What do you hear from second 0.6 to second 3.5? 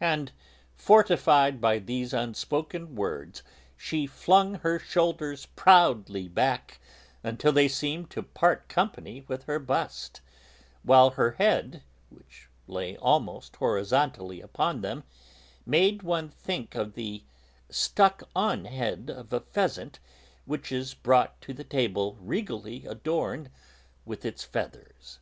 fortified by these unspoken words